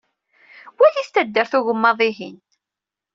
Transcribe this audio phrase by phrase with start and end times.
[0.77, 2.37] Walit taddart ugemmaḍ-ihin.